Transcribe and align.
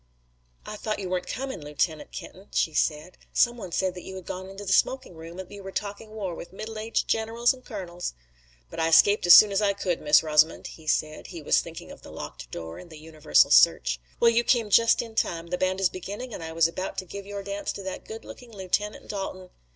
"I 0.65 0.77
thought 0.77 0.97
you 0.97 1.09
weren't 1.11 1.27
coming, 1.27 1.61
Lieutenant 1.61 2.11
Kenton," 2.11 2.47
she 2.55 2.73
said. 2.73 3.19
"Some 3.33 3.55
one 3.55 3.71
said 3.71 3.93
that 3.93 4.01
you 4.03 4.15
had 4.15 4.25
gone 4.25 4.49
into 4.49 4.65
the 4.65 4.73
smoking 4.73 5.13
room 5.13 5.37
and 5.37 5.47
that 5.47 5.53
you 5.53 5.61
were 5.61 5.71
talking 5.71 6.15
war 6.15 6.33
with 6.33 6.51
middle 6.51 6.79
aged 6.79 7.07
generals 7.07 7.53
and 7.53 7.63
colonels." 7.63 8.15
"But 8.71 8.79
I 8.79 8.87
escaped 8.87 9.27
as 9.27 9.35
soon 9.35 9.51
as 9.51 9.61
I 9.61 9.73
could, 9.73 10.01
Miss 10.01 10.23
Rosamond," 10.23 10.65
he 10.65 10.87
said 10.87 11.27
he 11.27 11.43
was 11.43 11.61
thinking 11.61 11.91
of 11.91 12.01
the 12.01 12.09
locked 12.11 12.49
door 12.49 12.79
and 12.79 12.89
the 12.89 12.97
universal 12.97 13.51
search. 13.51 13.99
"Well, 14.19 14.31
you 14.31 14.43
came 14.43 14.71
just 14.71 15.03
in 15.03 15.13
time. 15.13 15.49
The 15.51 15.57
band 15.59 15.79
is 15.79 15.87
beginning 15.89 16.33
and 16.33 16.41
I 16.41 16.51
was 16.51 16.67
about 16.67 16.97
to 16.97 17.05
give 17.05 17.27
your 17.27 17.43
dance 17.43 17.71
to 17.73 17.83
that 17.83 18.03
good 18.05 18.25
looking 18.25 18.51
Lieutenant 18.51 19.07
Dalton." 19.07 19.51